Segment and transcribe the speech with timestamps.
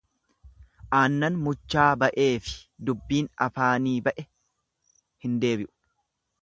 [0.99, 2.57] Aannan muchaa ba'eefi
[2.89, 4.27] dubbiin afaani ba'e
[5.27, 5.75] hin deebi'u.